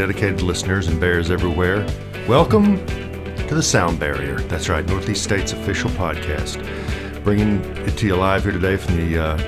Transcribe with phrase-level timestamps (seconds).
[0.00, 1.86] dedicated listeners and bears everywhere.
[2.26, 4.40] Welcome to the Sound Barrier.
[4.44, 6.64] That's right, Northeast State's official podcast.
[7.22, 9.38] Bringing it to you live here today from the uh,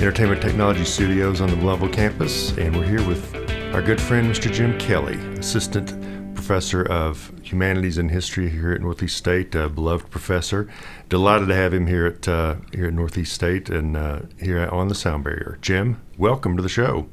[0.00, 2.58] Entertainment Technology Studios on the Blountville campus.
[2.58, 3.32] And we're here with
[3.72, 4.52] our good friend, Mr.
[4.52, 10.68] Jim Kelly, Assistant Professor of Humanities and History here at Northeast State, a beloved professor.
[11.08, 14.88] Delighted to have him here at uh, here at Northeast State and uh, here on
[14.88, 15.58] the Sound Barrier.
[15.62, 17.08] Jim, welcome to the show.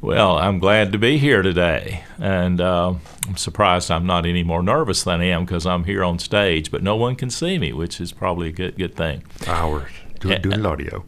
[0.00, 2.94] Well, I'm glad to be here today, and uh,
[3.26, 6.70] I'm surprised I'm not any more nervous than I am because I'm here on stage,
[6.70, 9.24] but no one can see me, which is probably a good good thing.
[9.46, 11.04] Hours doing, doing audio.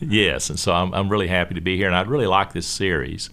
[0.00, 2.66] yes, and so I'm I'm really happy to be here, and I'd really like this
[2.66, 3.30] series,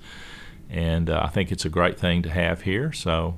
[0.70, 2.92] and uh, I think it's a great thing to have here.
[2.92, 3.36] So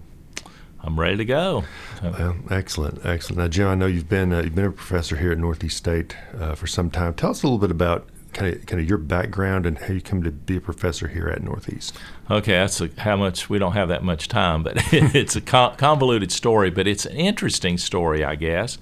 [0.82, 1.64] I'm ready to go.
[2.04, 3.40] Well, excellent, excellent.
[3.40, 6.16] Now, Jim, I know you've been uh, you've been a professor here at Northeast State
[6.38, 7.14] uh, for some time.
[7.14, 10.02] Tell us a little bit about kind of kind of your background and how you
[10.02, 11.98] come to be a professor here at Northeast.
[12.30, 16.32] Okay, that's a, how much we don't have that much time, but it's a convoluted
[16.32, 18.78] story, but it's an interesting story, I guess.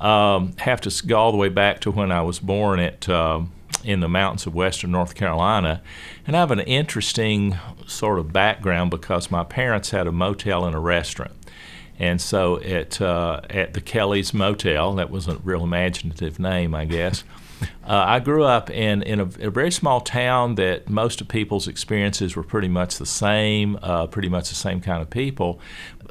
[0.00, 3.42] Um, have to go all the way back to when I was born at uh,
[3.84, 5.82] in the mountains of western North Carolina,
[6.26, 10.74] and I have an interesting sort of background because my parents had a motel and
[10.74, 11.32] a restaurant.
[11.98, 16.84] And so at uh, at the Kelly's Motel, that was a real imaginative name, I
[16.84, 17.24] guess.
[17.62, 21.68] Uh, I grew up in, in a, a, very small town that most of people's
[21.68, 25.60] experiences were pretty much the same, uh, pretty much the same kind of people.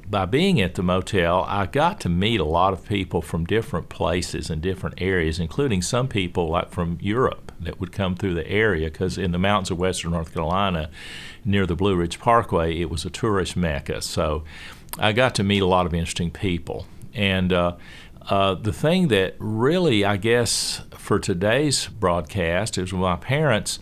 [0.08, 3.90] By being at the motel, I got to meet a lot of people from different
[3.90, 8.48] places and different areas, including some people like from Europe that would come through the
[8.48, 10.90] area because in the mountains of western North Carolina,
[11.44, 14.02] near the Blue Ridge Parkway, it was a tourist mecca.
[14.02, 14.44] So
[14.98, 16.86] I got to meet a lot of interesting people.
[17.14, 17.76] And uh,
[18.30, 23.80] uh, the thing that really, I guess, for today's broadcast is my parents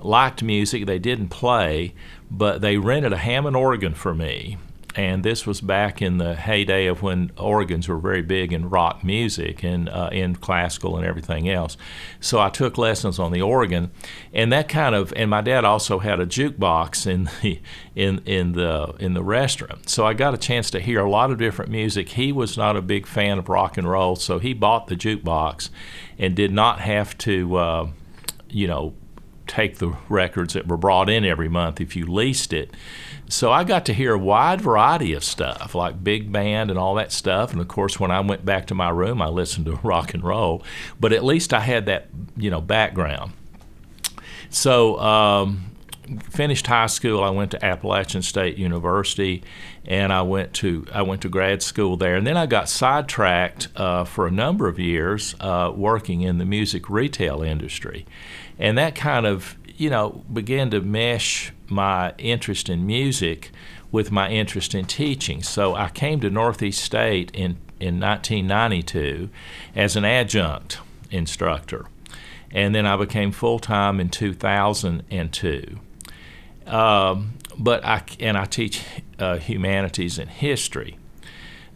[0.00, 0.86] liked music.
[0.86, 1.94] They didn't play,
[2.30, 4.58] but they rented a Hammond organ for me
[4.96, 9.04] and this was back in the heyday of when organs were very big in rock
[9.04, 11.76] music and uh, in classical and everything else.
[12.18, 13.90] So I took lessons on the organ,
[14.32, 17.60] and that kind of and my dad also had a jukebox in the
[17.94, 19.88] in in the in the restaurant.
[19.90, 22.10] So I got a chance to hear a lot of different music.
[22.10, 25.68] He was not a big fan of rock and roll, so he bought the jukebox
[26.18, 27.88] and did not have to, uh,
[28.48, 28.94] you know,
[29.46, 32.72] take the records that were brought in every month if you leased it.
[33.28, 36.94] So I got to hear a wide variety of stuff, like big band and all
[36.94, 37.52] that stuff.
[37.52, 40.22] And of course, when I went back to my room, I listened to rock and
[40.22, 40.62] roll.
[41.00, 43.32] But at least I had that, you know, background.
[44.48, 45.72] So um,
[46.30, 47.22] finished high school.
[47.22, 49.42] I went to Appalachian State University,
[49.84, 52.14] and I went to I went to grad school there.
[52.16, 56.44] And then I got sidetracked uh, for a number of years uh, working in the
[56.44, 58.06] music retail industry,
[58.58, 63.50] and that kind of you know began to mesh my interest in music
[63.92, 65.42] with my interest in teaching.
[65.42, 69.30] So I came to Northeast State in, in 1992
[69.74, 70.78] as an adjunct
[71.10, 71.86] instructor.
[72.50, 75.78] And then I became full time in 2002.
[76.66, 78.82] Um, but I, and I teach
[79.18, 80.98] uh, humanities and history.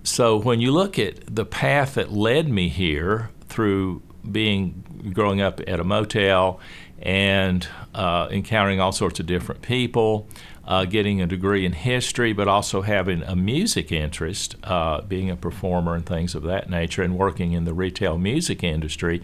[0.02, 5.60] So when you look at the path that led me here through being growing up
[5.66, 6.60] at a motel
[7.02, 10.28] and uh, encountering all sorts of different people,
[10.66, 15.36] uh, getting a degree in history, but also having a music interest, uh, being a
[15.36, 19.22] performer and things of that nature, and working in the retail music industry.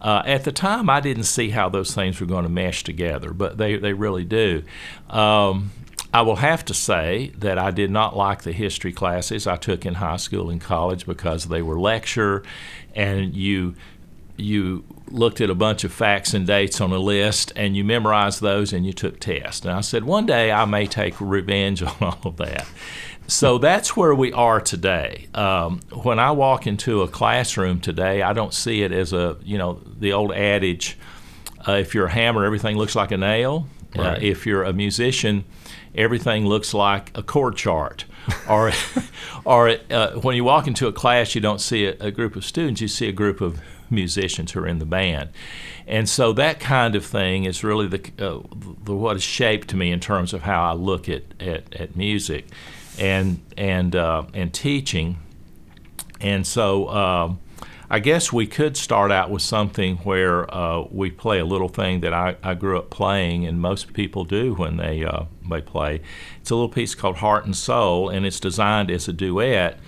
[0.00, 3.32] Uh, at the time, I didn't see how those things were going to mesh together,
[3.32, 4.62] but they, they really do.
[5.08, 5.70] Um,
[6.12, 9.84] I will have to say that I did not like the history classes I took
[9.84, 12.44] in high school and college because they were lecture
[12.94, 13.74] and you
[14.36, 18.40] you looked at a bunch of facts and dates on a list and you memorized
[18.40, 19.64] those and you took tests.
[19.64, 22.66] And I said, one day I may take revenge on all of that.
[23.26, 25.28] So that's where we are today.
[25.34, 29.56] Um, when I walk into a classroom today, I don't see it as a, you
[29.56, 30.98] know, the old adage
[31.66, 33.66] uh, if you're a hammer, everything looks like a nail.
[33.96, 34.16] Uh, right.
[34.16, 35.44] Uh, if you're a musician,
[35.94, 38.04] everything looks like a chord chart.
[38.48, 38.72] or,
[39.44, 42.44] or uh, when you walk into a class, you don't see a, a group of
[42.44, 43.60] students, you see a group of
[43.90, 45.30] musicians who are in the band.
[45.86, 48.40] And so that kind of thing is really the, uh,
[48.84, 52.46] the what has shaped me in terms of how I look at, at, at music
[52.98, 55.18] and and uh, and teaching.
[56.20, 57.40] And so um,
[57.90, 62.00] I guess we could start out with something where uh, we play a little thing
[62.00, 66.00] that I, I, grew up playing, and most people do when they uh, they play.
[66.40, 69.78] It's a little piece called Heart and Soul, and it's designed as a duet.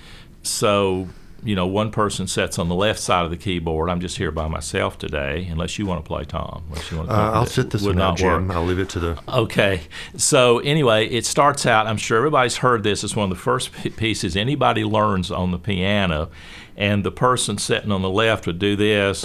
[0.42, 1.08] So
[1.46, 3.88] you know, one person sits on the left side of the keyboard.
[3.88, 6.64] I'm just here by myself today, unless you want to play, Tom.
[6.69, 8.50] Unless you want to uh, I'll sit this one out, Jim.
[8.50, 9.20] I'll leave it to the.
[9.28, 9.82] Okay.
[10.16, 11.87] So anyway, it starts out.
[11.87, 13.04] I'm sure everybody's heard this.
[13.04, 16.31] It's one of the first pieces anybody learns on the piano,
[16.76, 19.25] and the person sitting on the left would do this.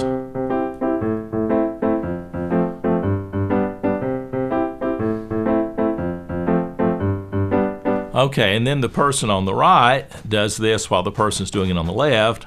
[8.13, 11.77] Okay, and then the person on the right does this while the person's doing it
[11.77, 12.45] on the left.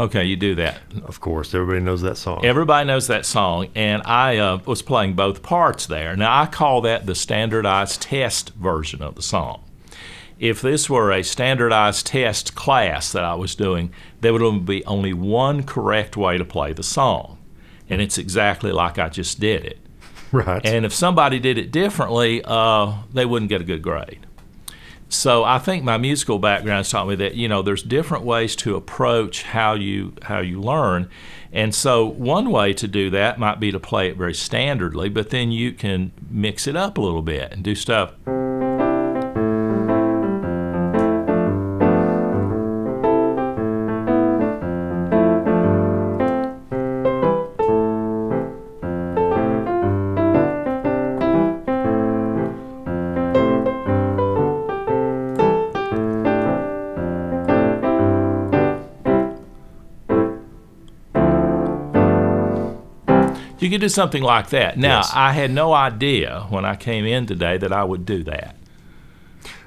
[0.00, 0.80] Okay, you do that.
[1.04, 2.44] Of course, everybody knows that song.
[2.44, 6.16] Everybody knows that song, and I uh, was playing both parts there.
[6.16, 9.67] Now, I call that the standardized test version of the song
[10.38, 15.12] if this were a standardized test class that I was doing, there would be only
[15.12, 17.38] one correct way to play the song.
[17.88, 19.78] And it's exactly like I just did it.
[20.30, 20.64] Right.
[20.64, 24.26] And if somebody did it differently, uh, they wouldn't get a good grade.
[25.08, 28.54] So I think my musical background has taught me that you know there's different ways
[28.56, 31.08] to approach how you how you learn,
[31.50, 35.30] and so one way to do that might be to play it very standardly, but
[35.30, 38.12] then you can mix it up a little bit and do stuff.
[63.68, 64.78] You could do something like that.
[64.78, 65.12] Now, yes.
[65.14, 68.56] I had no idea when I came in today that I would do that.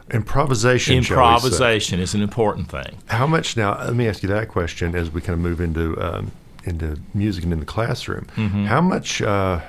[0.09, 0.95] Improvisation.
[0.95, 2.97] Improvisation is an important thing.
[3.05, 3.77] How much now?
[3.77, 6.31] Let me ask you that question as we kind of move into um,
[6.63, 8.25] into music and in the classroom.
[8.35, 8.65] Mm-hmm.
[8.65, 9.21] How much?
[9.21, 9.59] Uh,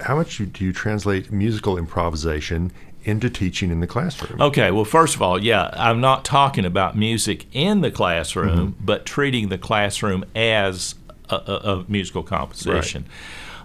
[0.00, 2.72] how much do you translate musical improvisation
[3.04, 4.42] into teaching in the classroom?
[4.42, 8.84] Okay, well, first of all, yeah, I'm not talking about music in the classroom, mm-hmm.
[8.84, 10.96] but treating the classroom as
[11.30, 13.02] a, a, a musical composition.
[13.02, 13.12] Right.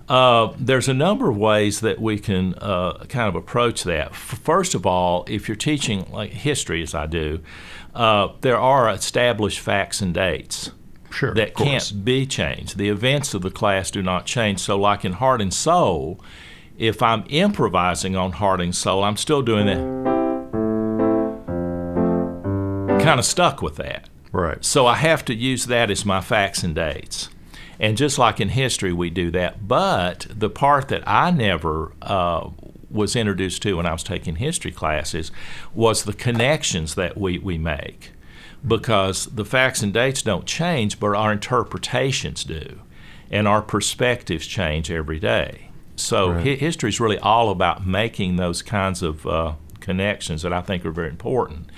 [0.10, 4.14] Uh, there's a number of ways that we can uh, kind of approach that.
[4.16, 7.40] First of all, if you're teaching like history, as I do,
[7.96, 10.72] uh, there are established facts and dates.
[11.10, 12.78] Sure, that can't be changed.
[12.78, 14.60] The events of the class do not change.
[14.60, 16.20] So, like in Heart and Soul,
[16.78, 20.04] if I'm improvising on Heart and Soul, I'm still doing that.
[23.04, 24.10] Kind of stuck with that.
[24.32, 24.66] Right.
[24.66, 27.30] So I have to use that as my facts and dates.
[27.80, 29.68] And just like in history, we do that.
[29.68, 32.50] But the part that I never uh,
[32.90, 35.32] was introduced to when I was taking history classes
[35.74, 38.12] was the connections that we, we make.
[38.66, 42.80] Because the facts and dates don't change, but our interpretations do.
[43.30, 45.70] And our perspectives change every day.
[45.96, 46.46] So right.
[46.46, 50.86] hi- history is really all about making those kinds of uh, connections that I think
[50.86, 51.70] are very important.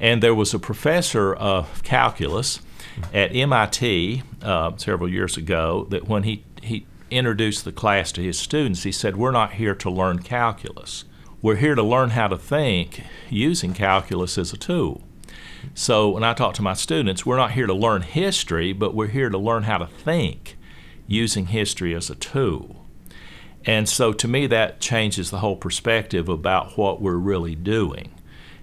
[0.00, 2.60] And there was a professor of calculus
[3.12, 8.38] at MIT uh, several years ago that when he, he introduced the class to his
[8.38, 11.04] students, he said, We're not here to learn calculus.
[11.42, 15.02] We're here to learn how to think using calculus as a tool.
[15.74, 19.08] So when I talk to my students, we're not here to learn history, but we're
[19.08, 20.56] here to learn how to think
[21.06, 22.86] using history as a tool.
[23.64, 28.12] And so to me, that changes the whole perspective about what we're really doing.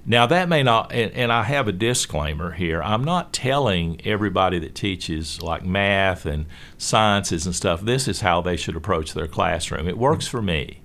[0.06, 2.84] Now, that may not, and, and, I have a disclaimer here.
[2.84, 6.46] I'm not telling everybody that teaches like math and
[6.78, 9.88] sciences and stuff, this is how they should approach their classroom.
[9.88, 10.82] It works for me,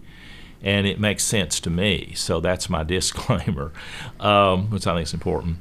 [0.62, 2.12] and it makes sense to me.
[2.14, 3.72] So that's my disclaimer,
[4.20, 5.58] um, which I think is important.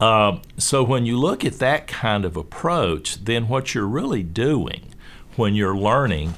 [0.00, 4.94] Uh, so when you look at that kind of approach, then what you're really doing
[5.34, 6.34] when you're learning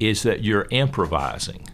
[0.00, 1.68] is that you're improvising.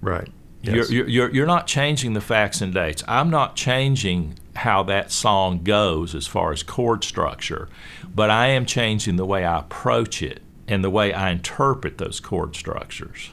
[0.00, 0.28] Right.
[0.62, 0.90] Yes.
[0.90, 3.04] You're, you're, you're not changing the facts and dates.
[3.06, 7.68] I'm not changing how that song goes as far as chord structure,
[8.12, 12.18] but I am changing the way I approach it and the way I interpret those
[12.18, 13.30] chord structures.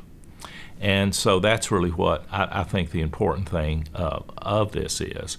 [0.79, 5.37] And so that's really what I, I think the important thing uh, of this is.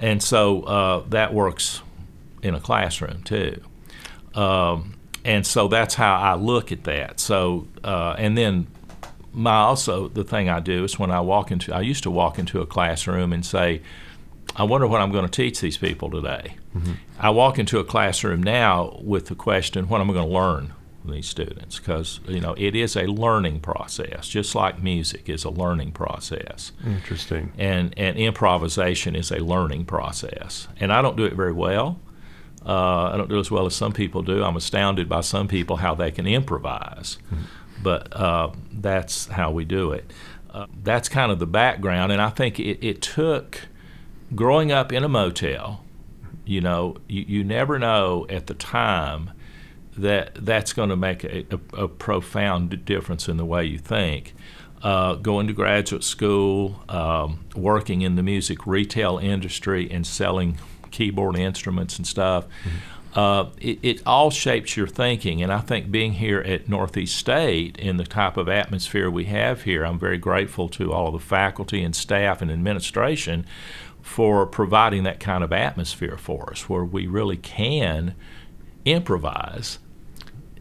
[0.00, 1.82] And so uh, that works
[2.42, 3.62] in a classroom too.
[4.34, 4.94] Um,
[5.24, 7.20] and so that's how I look at that.
[7.20, 8.66] So, uh, and then
[9.32, 12.38] my also the thing I do is when I walk into I used to walk
[12.38, 13.82] into a classroom and say,
[14.56, 16.56] I wonder what I'm going to teach these people today.
[16.76, 16.92] Mm-hmm.
[17.18, 20.72] I walk into a classroom now with the question, what am I going to learn
[21.02, 21.78] from these students?
[21.78, 26.72] Because you know it is a learning process, just like music is a learning process.
[26.84, 27.52] Interesting.
[27.58, 32.00] And and improvisation is a learning process, and I don't do it very well.
[32.64, 34.44] Uh, I don't do as well as some people do.
[34.44, 37.44] I'm astounded by some people how they can improvise, mm-hmm.
[37.82, 40.10] But uh, that's how we do it.
[40.50, 43.68] Uh, that's kind of the background, and I think it, it, took
[44.34, 45.84] growing up in a motel.
[46.44, 49.30] You know, you, you never know at the time
[49.96, 54.34] that that's going to make a, a, a, profound difference in the way you think.
[54.82, 60.58] Uh, going to graduate school, um, working in the music retail industry, and selling
[60.90, 62.46] keyboard instruments and stuff.
[62.64, 62.76] Mm-hmm.
[63.14, 65.42] Uh, it, it, all shapes your thinking.
[65.42, 69.62] And I think being here at Northeast State in the type of atmosphere we have
[69.62, 73.44] here, I'm very grateful to all of the faculty and staff and administration
[74.00, 78.14] for providing that kind of atmosphere for us where we really can
[78.84, 79.78] improvise.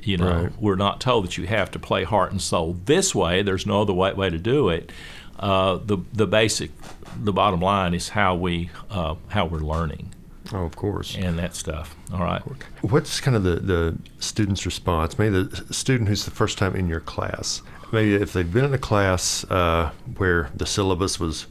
[0.01, 0.61] You know, right.
[0.61, 3.43] we're not told that you have to play heart and soul this way.
[3.43, 4.91] There's no other way, way to do it.
[5.37, 6.71] Uh, the the basic,
[7.17, 10.13] the bottom line is how we uh, how we're learning.
[10.53, 11.15] Oh, of course.
[11.15, 11.95] And that stuff.
[12.11, 12.41] All right.
[12.81, 15.19] What's kind of the, the student's response?
[15.19, 17.61] Maybe the student who's the first time in your class.
[17.91, 21.47] Maybe if they've been in a class uh, where the syllabus was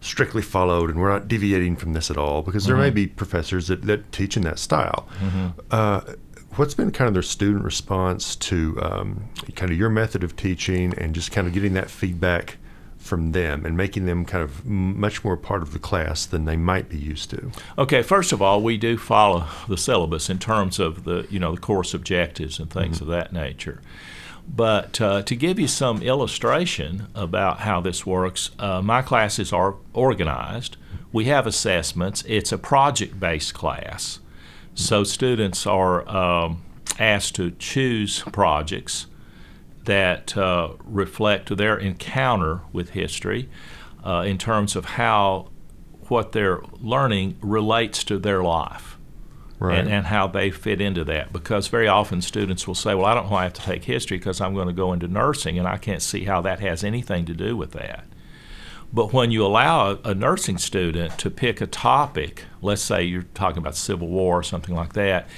[0.00, 2.82] strictly followed and we're not deviating from this at all, because there mm-hmm.
[2.82, 5.08] may be professors that, that teach in that style.
[5.20, 5.48] Mm-hmm.
[5.70, 6.00] Uh,
[6.56, 10.92] what's been kind of their student response to um, kind of your method of teaching
[10.98, 12.56] and just kind of getting that feedback
[13.02, 16.56] from them and making them kind of much more part of the class than they
[16.56, 17.50] might be used to?
[17.76, 21.54] Okay, first of all, we do follow the syllabus in terms of the you know
[21.54, 23.10] the course objectives and things mm-hmm.
[23.10, 23.80] of that nature.
[24.48, 29.76] But uh, to give you some illustration about how this works, uh, my classes are
[29.92, 30.76] organized.
[31.12, 32.24] We have assessments.
[32.26, 34.20] It's a project based class.
[34.74, 36.62] So students are um,
[36.98, 39.06] asked to choose projects
[39.84, 43.48] that uh, reflect their encounter with history
[44.04, 45.48] uh, in terms of how
[46.08, 48.98] what they're learning relates to their life.
[49.58, 49.78] Right.
[49.78, 51.32] And, and, how they fit into that.
[51.32, 53.84] Because very often students will say, Well, I don't know why I have to take
[53.84, 56.82] history because I'm going to go into nursing, and I can't see how that has
[56.82, 58.04] anything to do with that.
[58.92, 63.22] But when you allow a, a nursing student to pick a topic, let's say you're
[63.34, 65.28] talking about Civil War or something like that,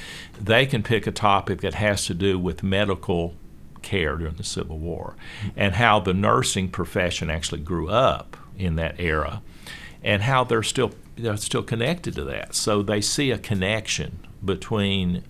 [0.41, 3.35] they can pick a topic that has to do with medical
[3.85, 5.15] care during the Civil War,
[5.57, 9.43] and how the nursing profession actually grew up in that era,
[10.03, 12.55] and how they're still they're still connected to that.
[12.55, 15.23] So they see a connection between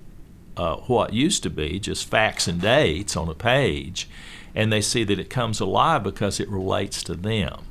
[0.56, 4.08] uh, what used to be just facts and dates on a page,
[4.54, 7.66] and they see that it comes alive because it relates to them.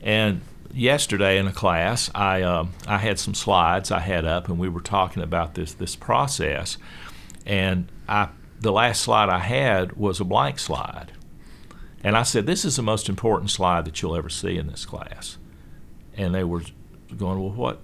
[0.00, 0.40] And
[0.72, 4.68] yesterday in a class, I uh, I had some slides I had up, and we
[4.68, 6.78] were talking about this this process,
[7.46, 8.28] and I
[8.62, 11.12] the last slide I had was a blank slide.
[12.04, 14.84] And I said, This is the most important slide that you'll ever see in this
[14.84, 15.36] class.
[16.16, 16.62] And they were
[17.16, 17.80] going, Well, what?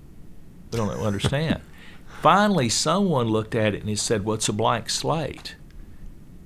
[0.70, 1.60] They don't understand.
[2.22, 5.56] Finally, someone looked at it and he said, Well, it's a blank slate.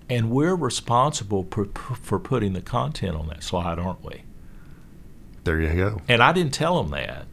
[0.09, 4.25] And we're responsible for, for putting the content on that slide, aren't we?
[5.45, 6.03] There you go.
[6.09, 7.27] And I didn't tell them that,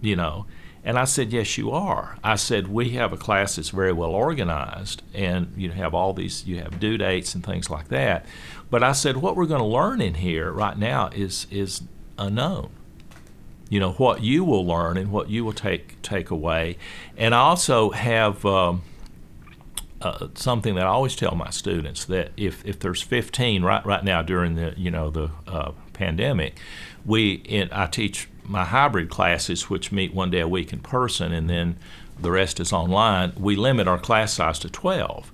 [0.00, 0.46] you know.
[0.84, 2.16] And I said, Yes, you are.
[2.24, 6.46] I said, We have a class that's very well organized, and you have all these,
[6.46, 8.26] you have due dates and things like that.
[8.70, 11.82] But I said, What we're going to learn in here right now is, is
[12.18, 12.70] unknown.
[13.68, 16.78] You know, what you will learn and what you will take, take away.
[17.16, 18.44] And I also have.
[18.44, 18.82] Um,
[20.00, 24.02] uh, something that I always tell my students that if, if there's 15 right right
[24.02, 26.58] now during the you know the uh, pandemic,
[27.06, 31.32] we in, I teach my hybrid classes, which meet one day a week in person
[31.32, 31.76] and then
[32.20, 35.32] the rest is online, we limit our class size to 12.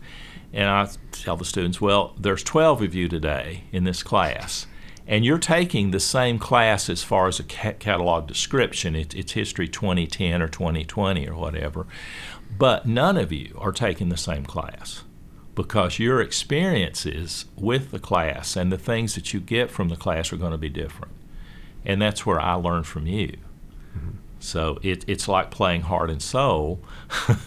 [0.52, 4.66] And I tell the students, well, there's 12 of you today in this class,
[5.06, 8.96] and you're taking the same class as far as a catalog description.
[8.96, 11.86] It, it's History 2010 or 2020 or whatever,
[12.56, 15.02] but none of you are taking the same class
[15.54, 20.32] because your experiences with the class and the things that you get from the class
[20.32, 21.12] are going to be different
[21.88, 23.38] and that's where I learn from you.
[23.96, 24.10] Mm-hmm.
[24.38, 26.80] So it, it's like playing heart and soul.
[27.10, 27.34] uh-huh.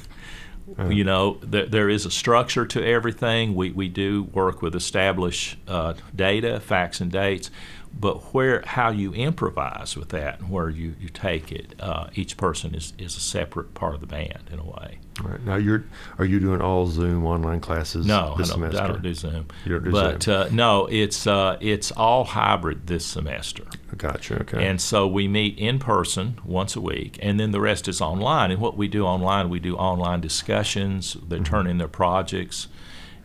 [0.89, 3.55] You know, th- there is a structure to everything.
[3.55, 7.51] We, we do work with established uh, data, facts, and dates,
[7.93, 12.37] but where how you improvise with that and where you, you take it, uh, each
[12.37, 14.99] person is, is a separate part of the band in a way.
[15.21, 15.83] Right now, you're
[16.17, 18.05] are you doing all Zoom online classes?
[18.05, 18.81] No, this I don't, semester?
[18.81, 19.47] I don't do Zoom.
[19.65, 20.35] You don't do but, Zoom.
[20.35, 23.65] Uh, no, it's uh, it's all hybrid this semester.
[23.97, 24.41] Gotcha.
[24.41, 24.65] Okay.
[24.65, 28.51] And so we meet in person once a week, and then the rest is online.
[28.51, 31.17] And what we do online, we do online discussions.
[31.27, 31.43] They mm-hmm.
[31.43, 32.67] turn in their projects,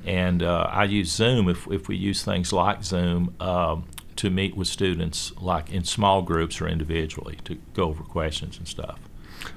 [0.05, 3.35] and uh, I use Zoom if if we use things like Zoom.
[3.41, 3.85] Um,
[4.17, 8.67] to meet with students like in small groups or individually to go over questions and
[8.67, 8.99] stuff.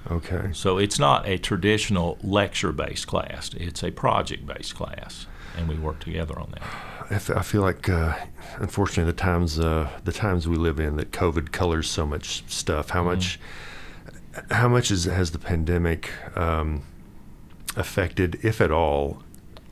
[0.09, 0.49] Okay.
[0.53, 5.25] So it's not a traditional lecture based class, it's a project based class,
[5.57, 6.63] and we work together on that.
[7.09, 8.13] I, f- I feel like, uh,
[8.57, 12.91] unfortunately, the times uh, the times we live in, that COVID colors so much stuff.
[12.91, 13.09] How mm-hmm.
[13.09, 13.39] much
[14.51, 16.83] how much is, has the pandemic um,
[17.75, 19.23] affected, if at all,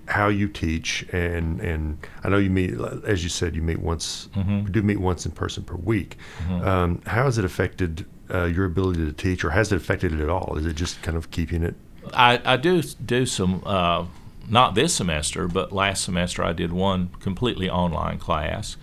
[0.08, 1.06] how you teach?
[1.12, 2.74] And and I know you meet,
[3.06, 4.72] as you said, you meet once, mm-hmm.
[4.72, 6.18] do meet once in person per week.
[6.40, 6.68] Mm-hmm.
[6.68, 10.20] Um, how has it affected uh, your ability to teach, or has it affected it
[10.20, 10.58] at all?
[10.58, 11.76] Is it just kind of keeping it?
[12.14, 13.62] I, I do do some.
[13.66, 14.06] Uh,
[14.50, 18.78] not this semester, but last semester I did one completely online class,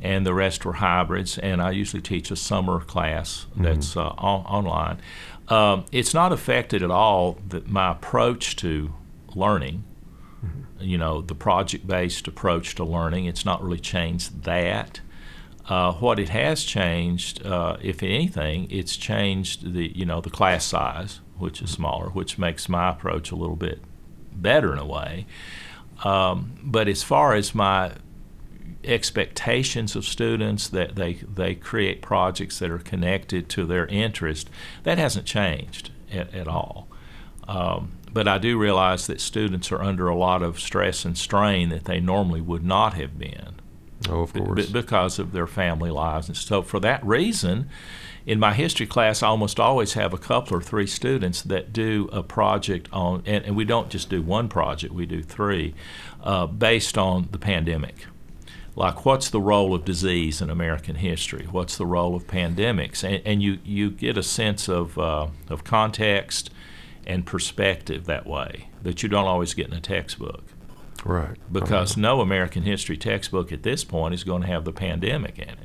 [0.00, 1.36] and the rest were hybrids.
[1.38, 3.62] And I usually teach a summer class mm-hmm.
[3.62, 3.98] that's mm-hmm.
[3.98, 5.00] uh, on- online.
[5.48, 8.94] Um, it's not affected at all that my approach to
[9.34, 9.84] learning.
[10.44, 10.84] Mm-hmm.
[10.84, 13.26] You know, the project-based approach to learning.
[13.26, 15.00] It's not really changed that.
[15.68, 20.64] Uh, what it has changed, uh, if anything, it's changed the you know the class
[20.64, 23.80] size, which is smaller, which makes my approach a little bit
[24.32, 25.26] better in a way.
[26.04, 27.92] Um, but as far as my
[28.84, 34.50] expectations of students that they they create projects that are connected to their interest,
[34.82, 36.88] that hasn't changed at, at all.
[37.52, 41.68] Um, but I do realize that students are under a lot of stress and strain
[41.68, 43.56] that they normally would not have been.
[44.08, 44.66] Oh, of course.
[44.66, 46.28] B- because of their family lives.
[46.28, 47.68] And so, for that reason,
[48.26, 52.08] in my history class, I almost always have a couple or three students that do
[52.12, 55.74] a project on, and, and we don't just do one project, we do three,
[56.22, 58.06] uh, based on the pandemic.
[58.74, 61.46] Like, what's the role of disease in American history?
[61.50, 63.04] What's the role of pandemics?
[63.04, 66.50] And, and you, you get a sense of, uh, of context
[67.06, 70.44] and perspective that way that you don't always get in a textbook.
[71.04, 71.36] Right.
[71.50, 75.48] Because no American history textbook at this point is going to have the pandemic in
[75.48, 75.58] it.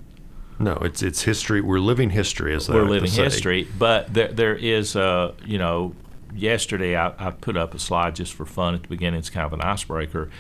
[0.59, 1.61] No, it's it's history.
[1.61, 3.67] We're living history, as we're living history.
[3.77, 5.93] But there there is a you know,
[6.33, 9.19] yesterday I, I put up a slide just for fun at the beginning.
[9.19, 10.31] It's kind of an icebreaker,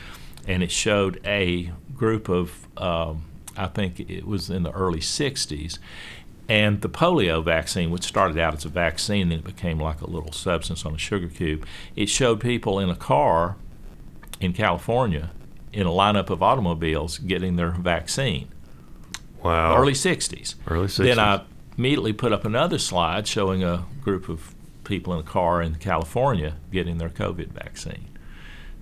[0.47, 3.25] and it showed a group of um,
[3.55, 5.77] I think it was in the early '60s,
[6.49, 10.09] and the polio vaccine, which started out as a vaccine, then it became like a
[10.09, 11.65] little substance on a sugar cube.
[11.95, 13.57] It showed people in a car
[14.39, 15.31] in California
[15.73, 18.49] in a lineup of automobiles getting their vaccine.
[19.43, 19.77] Wow.
[19.77, 20.55] Early 60s.
[20.67, 21.03] Early 60s.
[21.03, 21.43] Then I
[21.77, 26.55] immediately put up another slide showing a group of people in a car in California
[26.71, 28.07] getting their COVID vaccine.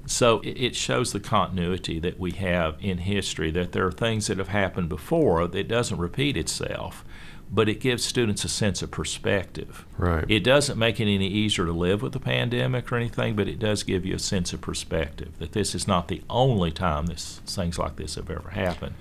[0.06, 4.38] So it shows the continuity that we have in history, that there are things that
[4.38, 7.04] have happened before that doesn't repeat itself
[7.51, 9.86] but it gives students a sense of perspective.
[9.97, 10.25] Right.
[10.27, 13.60] It doesn't make it any easier to live with the pandemic or anything, but it
[13.60, 17.41] does give you a sense of perspective that this is not the only time this
[17.45, 18.95] things like this have ever happened.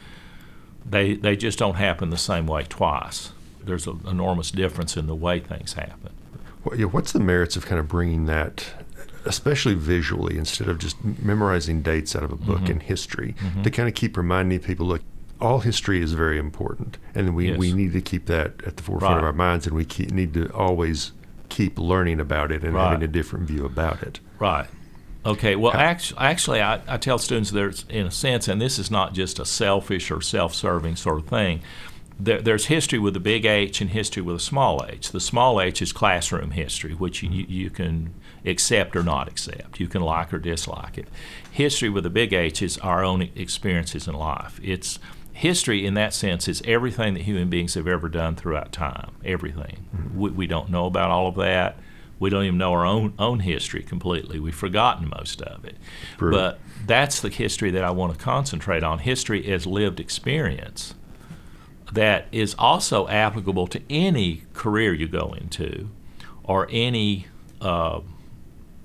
[0.85, 3.33] They they just don't happen the same way twice.
[3.63, 6.13] There's an enormous difference in the way things happen.
[6.65, 8.75] Well, yeah, what's the merits of kind of bringing that
[9.27, 12.73] especially visually, instead of just memorizing dates out of a book mm-hmm.
[12.73, 13.63] in history, mm-hmm.
[13.63, 15.03] to kind of keep reminding people, look,
[15.45, 17.59] all history is very important, and we, yes.
[17.59, 19.19] we need to keep that at the forefront right.
[19.19, 21.13] of our minds, and we keep, need to always
[21.49, 22.91] keep learning about it and right.
[22.91, 24.21] having a different view about it.
[24.39, 24.67] Right.
[25.27, 25.57] Okay.
[25.57, 29.15] Well, actually, actually I, I tell students there's, in a sense, and this is not
[29.15, 31.61] just a selfish or self-serving sort of thing.
[32.19, 35.11] There, there's history with a big H and history with a small h.
[35.11, 39.81] The small h is classroom history, which you, you can accept or not accept.
[39.81, 41.09] You can like or dislike it.
[41.51, 44.61] History with a big H is our own experiences in life.
[44.63, 44.99] It's
[45.35, 49.85] history in that sense is everything that human beings have ever done throughout time everything.
[49.95, 50.19] Mm-hmm.
[50.19, 51.77] we, we, don't know about all of that.
[52.21, 54.39] We don't even know our own own history completely.
[54.39, 55.77] We've forgotten most of it.
[56.17, 56.31] True.
[56.31, 59.01] but that's the history that i want to concentrate on.
[59.01, 60.95] History as lived experience
[61.93, 65.89] that is also applicable to any career you go into
[66.43, 67.27] or any
[67.61, 68.01] uh,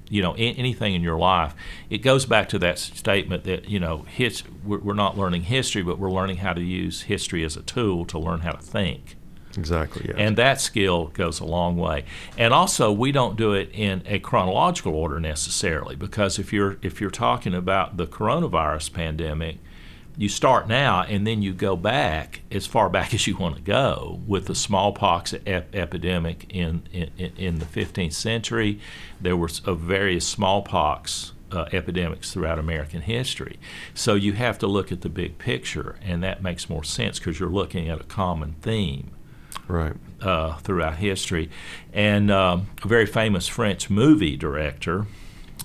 [0.10, 1.56] you know anything in your life
[1.90, 5.84] it goes back to that statement that you know his, we're, we're not learning history
[5.84, 9.16] but we're learning how to use history as a tool to learn how to think
[9.58, 10.16] exactly yeah.
[10.18, 12.04] and that skill goes a long way
[12.38, 17.00] and also we don't do it in a chronological order necessarily because if you're if
[17.00, 19.58] you're talking about the coronavirus pandemic
[20.20, 23.62] you start now and then you go back as far back as you want to
[23.62, 28.80] go with the smallpox ep- epidemic in, in, in the 15th century.
[29.22, 33.60] There were various smallpox uh, epidemics throughout American history.
[33.94, 37.40] So you have to look at the big picture, and that makes more sense because
[37.40, 39.12] you're looking at a common theme.
[39.68, 39.94] Right.
[40.20, 41.50] Uh, throughout history.
[41.94, 45.06] And um, a very famous French movie director,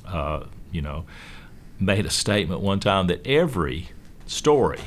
[0.07, 1.07] uh, you know,
[1.81, 3.88] made a statement one time that every
[4.35, 4.81] story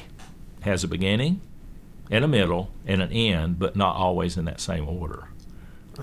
[0.62, 1.42] has a beginning
[2.10, 5.30] and a middle and an end, but not always in that same order.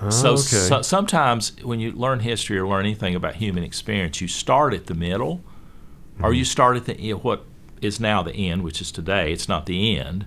[0.09, 0.41] so, oh, okay.
[0.41, 4.87] so sometimes when you learn history or learn anything about human experience, you start at
[4.87, 5.41] the middle,
[6.21, 6.49] or you mm-hmm.
[6.49, 7.45] start at the what
[7.81, 9.31] is now the end, which is today.
[9.31, 10.25] It's not the end,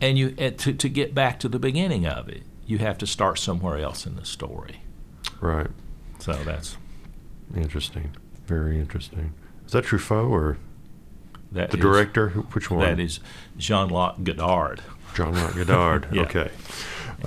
[0.00, 3.38] and you to to get back to the beginning of it, you have to start
[3.38, 4.82] somewhere else in the story.
[5.40, 5.68] Right.
[6.18, 6.76] So that's
[7.56, 8.14] Interesting.
[8.46, 9.32] Very interesting.
[9.66, 10.58] Is that Truffaut or
[11.52, 12.28] that the is- director?
[12.30, 12.80] Which one?
[12.80, 13.20] That is
[13.56, 14.80] Jean Luc Godard,
[15.14, 16.08] John Rock Goddard.
[16.12, 16.22] Yeah.
[16.22, 16.50] Okay.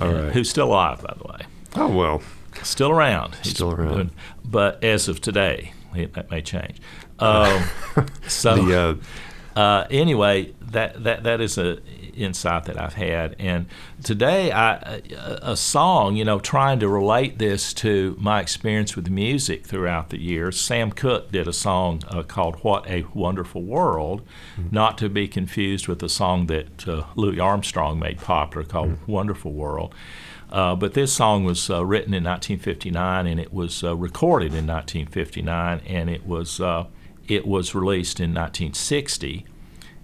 [0.00, 0.32] All uh, right.
[0.32, 1.46] who's still alive, by the way.
[1.76, 2.22] Oh well.
[2.62, 3.34] Still around.
[3.42, 3.92] He's Still around.
[3.94, 4.10] doing-
[4.44, 6.80] but as of today, it, that may change.
[7.18, 7.62] Um,
[8.28, 9.00] so The
[9.56, 11.78] uh, uh, anyway, that, that that is a
[12.14, 13.66] insight that I've had, and
[14.02, 15.02] today I,
[15.42, 20.20] a song, you know, trying to relate this to my experience with music throughout the
[20.20, 20.60] years.
[20.60, 24.22] Sam Cooke did a song uh, called "What a Wonderful World,"
[24.70, 29.52] not to be confused with the song that uh, Louis Armstrong made popular called "Wonderful
[29.52, 29.94] World."
[30.52, 34.66] Uh, but this song was uh, written in 1959, and it was uh, recorded in
[34.66, 36.84] 1959, and it was uh,
[37.26, 39.46] it was released in 1960.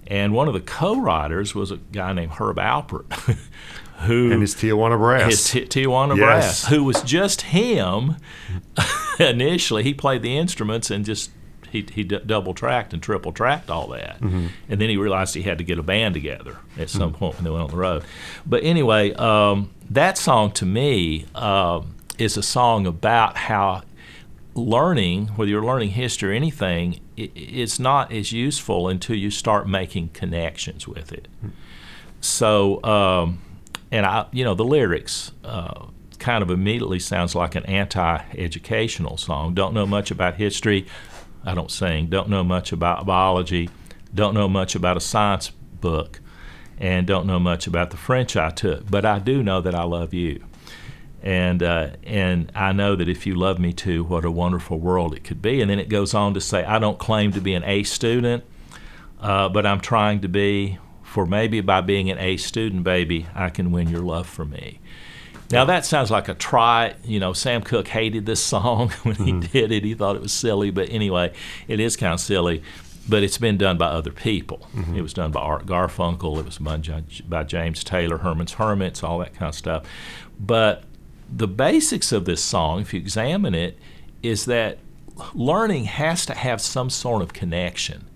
[0.09, 3.13] And one of the co-writers was a guy named Herb Alpert,
[4.07, 5.31] who and his Tijuana Brass.
[5.31, 6.19] his Ti- Tijuana Yes.
[6.65, 8.17] Brass, who was just him
[9.21, 9.83] initially.
[9.83, 11.31] He played the instruments and just
[11.71, 14.19] he, he d- double tracked and triple tracked all that.
[14.23, 17.45] And then he realized he had to get a band together at some point when
[17.45, 18.05] they went on the road.
[18.47, 23.83] But anyway, um, that song to me um, is a song about how
[24.55, 30.09] learning, whether you're learning history or anything, it's not as useful until you start making
[30.11, 31.29] connections with it.
[32.21, 33.41] So, um,
[33.91, 35.87] and I, you know, the lyrics uh,
[36.19, 39.55] kind of immediately sounds like an anti-educational song.
[39.55, 40.87] Don't know much about history.
[41.45, 42.07] I don't sing.
[42.07, 43.71] Don't know much about biology.
[44.15, 45.51] Don't know much about a science
[45.81, 46.21] book,
[46.79, 48.91] and don't know much about the French I took.
[48.91, 50.45] But I do know that I love you.
[51.23, 55.15] And uh, and I know that if you love me too, what a wonderful world
[55.15, 55.61] it could be.
[55.61, 58.45] And then it goes on to say, I don't claim to be an A student,
[59.21, 60.79] uh, but I'm trying to be.
[61.03, 64.79] For maybe by being an A student, baby, I can win your love for me.
[65.51, 66.95] Now that sounds like a try.
[67.05, 69.85] You know, Sam Cooke hated this song when he did it.
[69.85, 71.33] He thought it was silly, but anyway,
[71.67, 72.63] it is kind of silly.
[73.09, 74.69] But it's been done by other people.
[74.95, 76.41] It was done by Art Garfunkel.
[76.41, 76.77] It was by,
[77.27, 79.85] by James Taylor, Herman's Hermits, all that kind of stuff.
[80.39, 80.85] But
[81.31, 83.79] the basics of this song, if you examine it,
[84.23, 84.79] is that
[85.35, 88.07] learning has to have some sort of connection.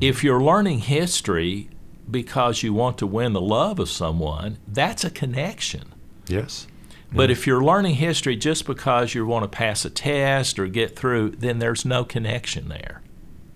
[0.00, 1.68] If you're learning history
[2.10, 5.92] because you want to win the love of someone, that's a connection.
[6.26, 6.66] yes.
[7.14, 10.96] But if you're learning history just because you want to pass a test or get
[10.96, 13.02] through, then there's no connection there.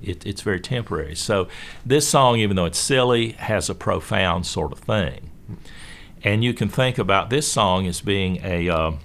[0.02, 1.14] It, it's very temporary.
[1.14, 1.48] So
[1.84, 5.30] this song, even though it's silly, has a profound sort of thing.
[6.26, 8.98] And you can think about this song as being a um,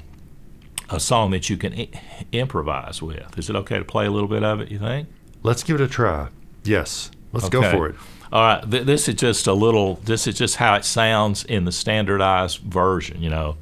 [0.89, 1.89] a song that you can I-
[2.31, 3.37] improvise with.
[3.37, 4.71] Is it okay to play a little bit of it?
[4.71, 5.07] You think?
[5.43, 6.29] Let's give it a try.
[6.63, 7.11] Yes.
[7.31, 7.95] Let's go for it.
[8.33, 9.95] All right, th- this is just a little.
[10.03, 13.21] This is just how it sounds in the standardized version.
[13.21, 13.57] You know.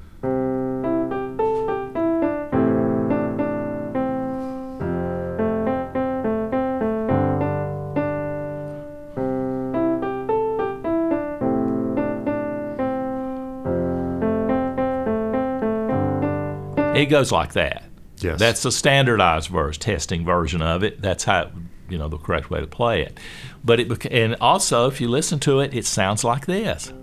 [17.09, 17.83] Goes like that.
[18.17, 18.39] Yes.
[18.39, 21.01] That's the standardized version, testing version of it.
[21.01, 21.51] That's how
[21.89, 23.19] you know the correct way to play it.
[23.63, 26.93] But it and also if you listen to it, it sounds like this.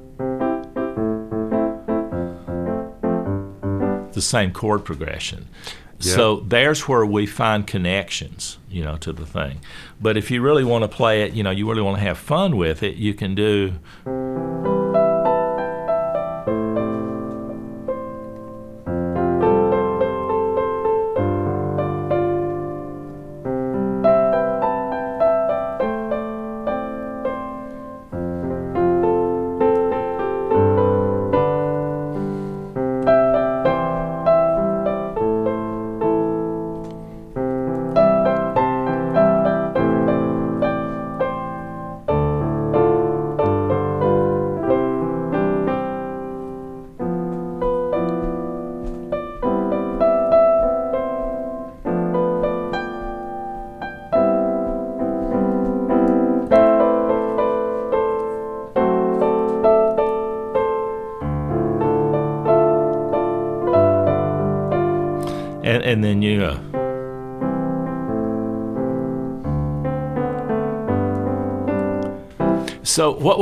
[4.12, 5.49] The same chord progression.
[5.99, 9.61] So there's where we find connections, you know, to the thing.
[10.01, 12.19] But if you really want to play it, you know, you really want to have
[12.19, 13.73] fun with it, you can do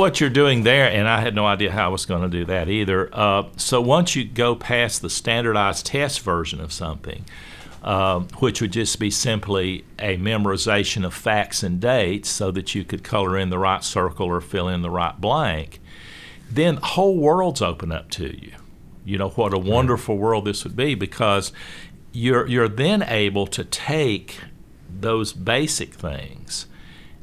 [0.05, 2.45] what you're doing there, and I had no idea how I was going to do
[2.45, 3.09] that either.
[3.11, 7.25] Uh, so once you go past the standardized test version of something,
[7.81, 12.83] um, which would just be simply a memorization of facts and dates, so that you
[12.83, 15.81] could color in the right circle or fill in the right blank,
[16.51, 18.51] then whole worlds open up to you.
[19.05, 21.51] You know what a wonderful world this would be because
[22.11, 24.39] you're you're then able to take
[24.87, 26.67] those basic things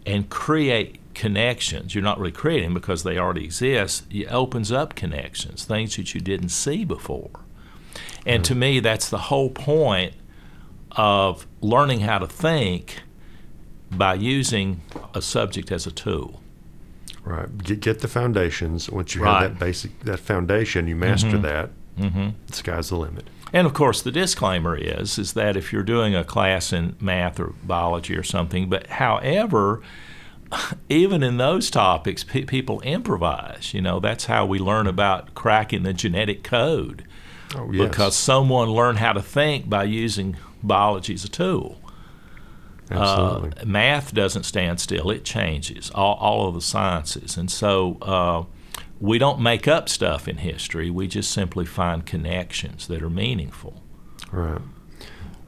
[0.05, 1.95] and create connections.
[1.95, 4.05] You're not really creating because they already exist.
[4.11, 7.31] It opens up connections, things that you didn't see before.
[8.25, 10.15] And to me, that's the whole point
[10.93, 13.01] of learning how to think
[13.91, 14.81] by using
[15.15, 16.41] a subject as a tool.
[17.25, 17.57] Right.
[17.59, 18.91] Get, get the foundations.
[18.91, 19.43] Once you Right.
[19.43, 21.71] have that basic that foundation, you master that.
[21.99, 22.31] Mm-hmm.
[22.47, 23.29] The sky's the limit.
[23.53, 27.39] And of course, the disclaimer is is that if you're doing a class in math
[27.39, 29.83] or biology or something, but however,
[30.89, 33.73] even in those topics, pe- people improvise.
[33.75, 37.05] You know, that's how we learn about cracking the genetic code
[37.57, 37.89] Oh yes.
[37.89, 41.79] because someone learned how to think by using biology as a tool.
[42.91, 43.61] Absolutely.
[43.61, 45.91] Uh, math doesn't stand still; it changes.
[45.95, 48.45] All, all of the sciences, and so uh,
[49.01, 50.91] we don't make up stuff in history.
[50.91, 53.83] We just simply find connections that are meaningful.
[54.31, 54.61] right.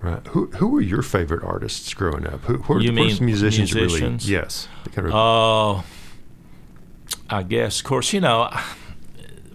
[0.05, 0.27] Right.
[0.29, 2.41] Who who were your favorite artists growing up?
[2.43, 4.29] Who, who, You who were mean some musicians, musicians?
[4.29, 4.43] really?
[4.43, 4.69] Yes.
[4.97, 5.83] Of, Uh,
[7.31, 8.51] I guess, of course, you know,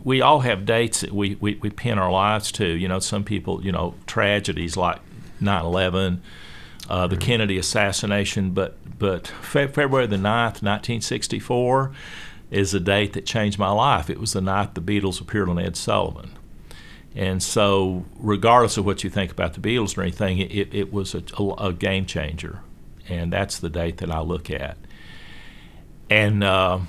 [0.03, 2.65] we all have dates that we, we, we pin our lives to.
[2.65, 4.97] You know, some people, you know, tragedies like
[5.39, 6.21] 9 11,
[6.89, 11.91] uh, the Kennedy assassination, but, but Fe- February the 9th, 1964,
[12.49, 14.09] is a date that changed my life.
[14.09, 16.31] It was the night the Beatles appeared on Ed Sullivan.
[17.19, 21.13] And so, regardless of what you think about the Beatles or anything, it, it, was
[21.13, 21.21] a,
[21.57, 22.61] a, game changer.
[23.09, 24.77] And that's the date that I look at.
[26.09, 26.79] And uh,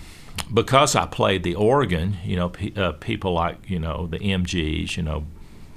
[0.55, 5.03] because I played the organ, you know, uh, people like, you know, the MGs, you
[5.03, 5.25] know,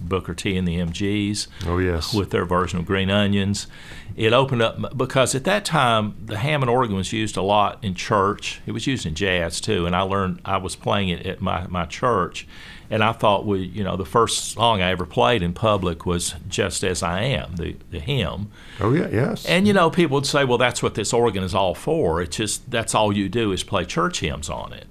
[0.03, 2.13] Booker T and the MGs oh yes.
[2.13, 3.67] with their version of Green Onions.
[4.15, 7.95] It opened up because at that time the Hammond organ was used a lot in
[7.95, 8.61] church.
[8.65, 11.65] It was used in jazz too, and I learned I was playing it at my,
[11.67, 12.47] my church,
[12.91, 16.35] and I thought we you know the first song I ever played in public was
[16.47, 18.51] "Just as I Am," the the hymn.
[18.79, 19.07] oh yeah.
[19.11, 19.45] Yes.
[19.45, 22.21] And you know, people would say, "Well, that's what this organ is all for.
[22.21, 24.85] It's just that's all you do is play church hymns on it."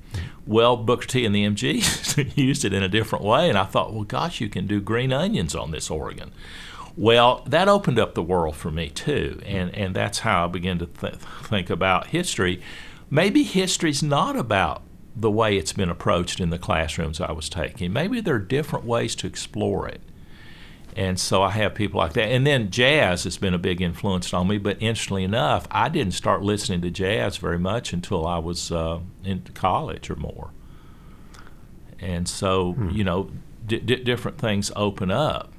[0.46, 3.92] Well, Booker T and the MGs used it in a different way, and I thought,
[3.92, 6.32] "Well, gosh, you can do green onions on this organ."
[6.96, 10.78] Well, that opened up the world for me too, and and that's how I began
[10.78, 12.60] to th- think about history.
[13.10, 14.82] Maybe history's not about
[15.14, 17.92] the way it's been approached in the classrooms I was taking.
[17.92, 20.00] Maybe there are different ways to explore it.
[20.94, 22.28] And so I have people like that.
[22.28, 24.58] And then jazz has been a big influence on me.
[24.58, 29.00] But interestingly enough, I didn't start listening to jazz very much until I was uh,
[29.24, 30.50] in college or more.
[31.98, 33.30] And so, you know,
[33.66, 35.52] di- di- different things open up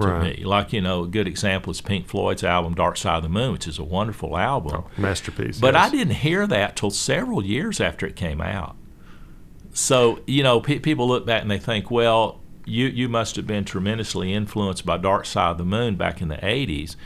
[0.00, 0.38] to Right.
[0.38, 0.44] me.
[0.44, 3.52] Like, you know, a good example is Pink Floyd's album Dark Side of the Moon,
[3.52, 4.84] which is a wonderful album.
[4.96, 5.60] Masterpiece.
[5.60, 5.86] But yes.
[5.86, 8.76] I didn't hear that till several years after it came out.
[9.72, 13.46] So you know, pe- people look back and they think, well, you you must have
[13.46, 16.96] been tremendously influenced by Dark Side of the Moon back in the '80s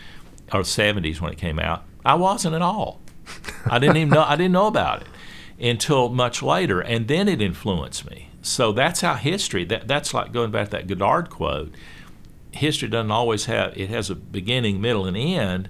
[0.52, 1.84] or '70s when it came out.
[2.04, 3.00] I wasn't at all.
[3.66, 5.08] I didn't even know I didn't know about it
[5.58, 8.28] until much later, and then it influenced me.
[8.42, 9.64] So that's how history.
[9.64, 11.74] That that's like going back to that Goddard quote.
[12.52, 15.68] History doesn't always have it has a beginning, middle, and end,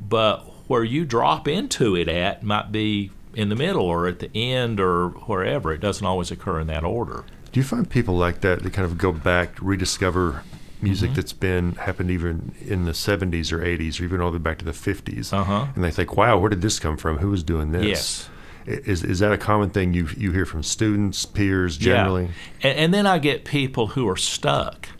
[0.00, 4.30] but where you drop into it at might be in the middle or at the
[4.34, 5.72] end or wherever.
[5.72, 7.24] It doesn't always occur in that order.
[7.56, 10.42] Do you find people like that that kind of go back, rediscover
[10.82, 11.16] music Mm-hmm.
[11.16, 14.58] that's been happened even in the 70s or 80s or even all the way back
[14.58, 15.68] to the 50s, Uh-huh.
[15.74, 17.16] and they think, "Wow, where did this come from?
[17.16, 18.28] Who was doing this?" Yes.
[18.66, 22.24] Is is that a common thing you you hear from students, peers, generally?
[22.60, 22.68] Yeah.
[22.68, 24.90] And, and then I get people who are stuck.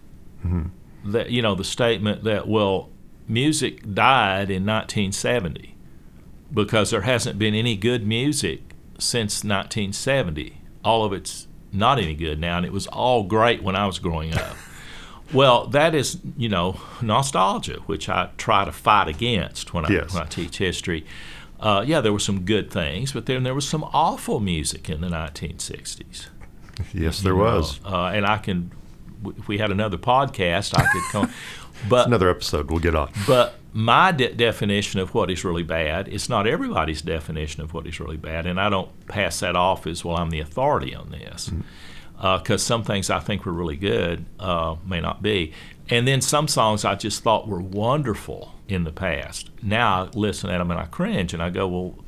[1.04, 2.88] That you know the statement that well,
[3.28, 5.74] music died in 1970
[6.50, 8.60] because there hasn't been any good music
[8.98, 10.62] since 1970.
[10.82, 13.98] All of it's not any good now, and it was all great when I was
[13.98, 14.56] growing up.
[15.32, 20.14] well, that is you know nostalgia, which I try to fight against when I Yes.
[20.14, 21.04] when I teach history.
[21.58, 25.00] Uh, yeah, there were some good things, but then there was some awful music in
[25.00, 26.26] the 1960s.
[26.92, 27.38] Yes, there know.
[27.44, 27.80] was.
[27.84, 28.70] Uh, and I can,
[29.38, 31.30] if we had another podcast, I could come.
[31.90, 33.10] But Another episode we'll get on.
[33.26, 37.86] but my de- definition of what is really bad is not everybody's definition of what
[37.86, 40.16] is really bad, and I don't pass that off as well.
[40.16, 41.50] I'm the authority on this
[42.16, 45.52] because some things I think were really good uh, may not be,
[45.90, 49.50] and then some songs I just thought were wonderful in the past.
[49.62, 51.98] Now I listen at them and I cringe, and I go, well,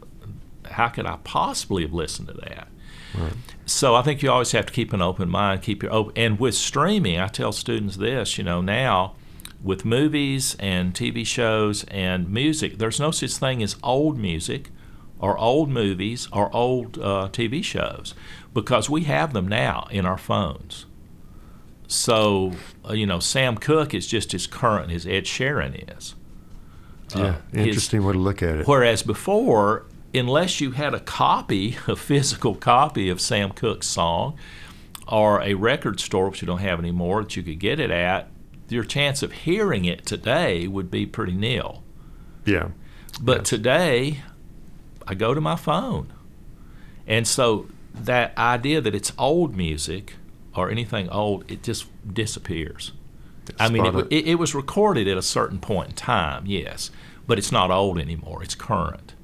[0.64, 2.68] how could I possibly have listened to that?
[3.14, 3.34] Right.
[3.66, 6.14] So I think you always have to keep an open mind, keep your open.
[6.16, 9.16] And with streaming, I tell students this, you know, now
[9.62, 14.70] with movies and TV shows and music, there's no such thing as old music
[15.18, 18.14] or old movies or old uh, TV shows
[18.54, 20.86] because we have them now in our phones.
[21.86, 22.52] So,
[22.88, 26.14] uh, you know, Sam Cooke is just as current as Ed Sheeran is.
[27.14, 28.66] Yeah, Uh, his- interesting way to look at it.
[28.68, 34.36] Whereas before, unless you had a copy, a physical copy of Sam Cooke's song,
[35.06, 38.28] or a record store, which you don't have anymore, that you could get it at,
[38.68, 41.82] your chance of hearing it today would be pretty nil.
[42.44, 42.68] Yeah,
[43.20, 44.20] But today,
[45.06, 46.12] I go to my phone.
[47.06, 50.14] And so that idea that it's old music
[50.54, 52.92] or anything old, it just disappears.
[53.58, 56.90] I mean, it, Spot it, it was recorded at a certain point in time, yes,
[57.26, 58.42] but it's not old anymore.
[58.42, 59.14] It's current.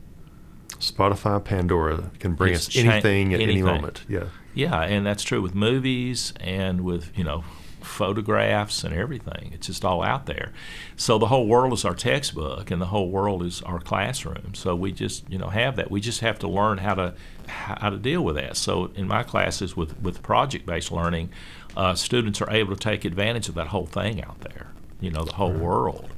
[0.79, 4.05] Spotify, Pandora can bring It's us cha- anything at any moment.
[4.09, 7.45] Yeah, Yeah, and that's true with movies and with, you know,
[7.85, 9.51] photographs and everything.
[9.53, 10.53] It's just all out there.
[10.97, 14.55] So the whole world is our textbook and the whole world is our classroom.
[14.55, 15.91] So we just, you know, have that.
[15.91, 17.15] We just have to learn how to
[17.47, 18.57] how to deal with that.
[18.57, 21.31] So in my classes with with project-based learning,
[21.77, 24.69] uh, students are able to take advantage of that whole thing out there.
[25.01, 26.11] You know, the whole world.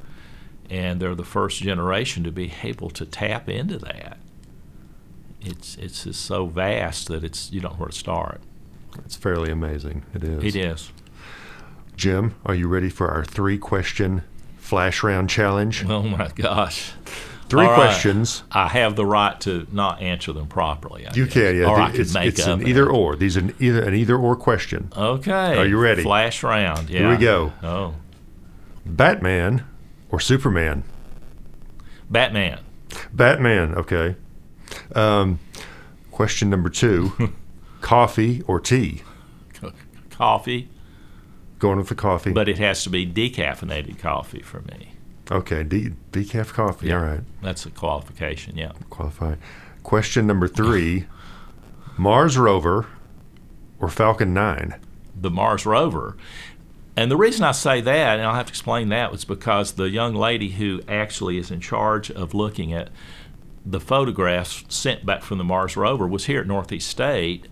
[0.69, 4.19] And they're the first generation to be able to tap into that.
[5.41, 8.41] It's it's just so vast that it's you don't know where to start.
[9.05, 10.05] it's fairly amazing.
[10.13, 10.45] It is.
[10.45, 10.93] It is.
[11.97, 14.23] Jim, are you ready for our three question
[14.59, 15.85] flash round challenge?
[15.89, 16.93] Oh my gosh.
[17.49, 17.77] Three All right.
[17.77, 18.43] questions.
[18.51, 21.07] I have the right to not answer them properly.
[21.07, 21.33] I You guess.
[21.35, 21.67] can, yeah.
[21.67, 23.15] Or I could it's make it's up an either or.
[23.17, 24.91] These are an either an either or question.
[24.97, 25.57] Okay.
[25.57, 26.03] Are you ready?
[26.03, 26.91] Flash round.
[26.91, 27.01] Yeah.
[27.01, 27.53] Here we go.
[27.63, 27.95] Oh,
[28.85, 29.65] Batman
[30.11, 30.83] or Superman?
[32.11, 32.61] Batman.
[33.13, 33.75] Batman.
[33.77, 34.17] Okay.
[34.95, 35.39] Um,
[36.11, 37.33] question number two:
[37.81, 39.03] Coffee or tea?
[39.55, 39.73] Co-
[40.11, 40.69] Coffee,
[41.59, 42.33] Going with the coffee.
[42.33, 44.93] but it has to be decaffeinated coffee for me.
[45.31, 46.89] okay, de- decaf coffee.
[46.89, 46.99] Yeah.
[46.99, 48.57] All right, That's a qualification.
[48.57, 48.73] Yeah.
[48.91, 49.39] qualified.
[49.83, 51.07] Question number three:
[51.97, 52.87] Mars rover
[53.81, 54.75] or Falcon Nine?
[55.19, 56.17] the Mars rover.
[56.95, 59.89] And the reason I say that, and I'll have to explain that, was because the
[59.89, 62.89] young lady who actually is in charge of looking at
[63.65, 67.47] the photographs sent back from the Mars rover was here at Northeast State,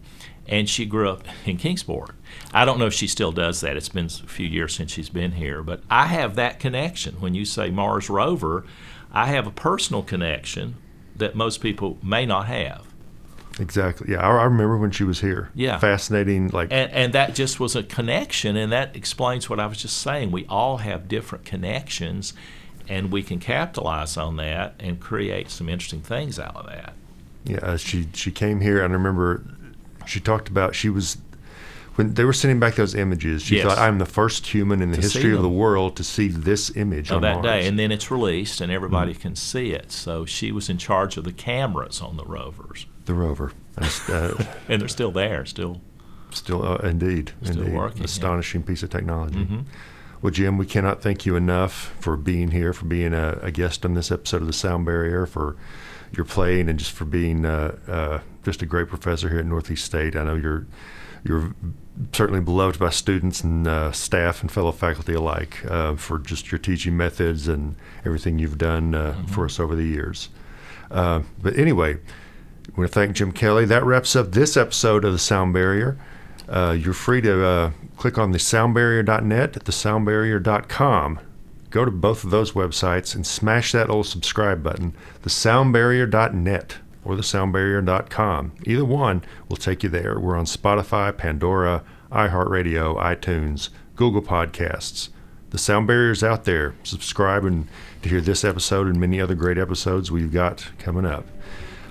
[0.47, 2.15] and she grew up in Kingsport.
[2.55, 3.77] I don't know if she still does that.
[3.77, 7.17] It's been a few years since she's been here, but I have that connection.
[7.17, 8.65] When you say Mars rover,
[9.13, 10.77] I have a personal connection
[11.17, 12.87] that most people may not have.
[13.59, 14.13] Exactly.
[14.13, 15.51] Yeah, I, I remember when she was here.
[15.55, 15.79] Yeah.
[15.79, 16.49] Fascinating.
[16.49, 19.99] Like And, and that just was a connection, and that explains what I was just
[19.99, 20.31] saying.
[20.31, 22.35] We all have different connections,
[22.89, 26.95] and we can capitalize on that and create some interesting things out of that.
[27.45, 29.45] Yeah, she she came here, and I remember
[30.07, 31.19] she talked about she was
[31.97, 33.43] when they were sending back those images.
[33.43, 33.67] She Yes.
[33.67, 36.75] thought, "I'm the first human in the To history of the world to see this
[36.77, 39.21] image of on that Mars." day, and then it's released, and everybody Mm-hmm.
[39.23, 39.93] can see it.
[39.93, 44.33] So she was in charge of the cameras on the rovers, the rover, uh,
[44.69, 45.81] and they're still there, still.
[46.31, 48.05] still uh, indeed, Still indeed, working, yeah.
[48.07, 49.39] astonishing piece of technology.
[49.45, 49.65] Mhm.
[50.21, 53.85] Well, Jim, we cannot thank you enough for being here, for being a, a guest
[53.85, 55.55] on this episode of the Sound Barrier, for
[56.17, 59.85] your playing, and just for being uh, uh, just a great professor here at Northeast
[59.85, 60.17] State.
[60.17, 60.67] I know you're
[61.25, 61.55] you're
[62.13, 66.59] certainly beloved by students and uh, staff and fellow faculty alike uh, for just your
[66.59, 70.29] teaching methods and everything you've done uh, for us over the years.
[70.91, 73.65] Uh, but anyway, I want to thank Jim Kelly.
[73.65, 75.99] That wraps up this episode of the Sound Barrier.
[76.49, 81.21] Uh, you're free to uh, click on the soundbarrier.net, thesoundbarrier.com.
[81.71, 87.15] Go to both of those websites and smash that old subscribe button, the thesoundbarrier.net or
[87.15, 88.53] thesoundbarrier.com.
[88.65, 90.19] Either one will take you there.
[90.19, 95.09] We're on Spotify, Pandora, iHeartRadio, iTunes, Google Podcasts.
[95.51, 96.75] The Sound Barrier's out there.
[96.83, 97.69] Subscribe and
[98.03, 101.27] to hear this episode and many other great episodes we've got coming up.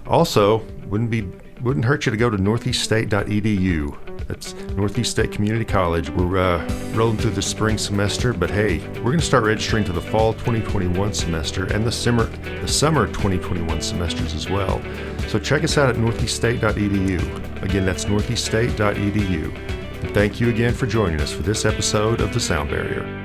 [0.06, 1.30] Also, wouldn't be
[1.64, 4.28] wouldn't hurt you to go to northeaststate.edu.
[4.28, 6.10] That's Northeast State Community College.
[6.10, 9.94] We're uh, rolling through the spring semester, but hey, we're going to start registering to
[9.94, 14.82] the fall 2021 semester and the summer the summer 2021 semesters as well.
[15.28, 17.64] So check us out at northeaststate.edu.
[17.64, 20.04] Again, that's northeaststate.edu.
[20.04, 23.23] And thank you again for joining us for this episode of the Sound Barrier.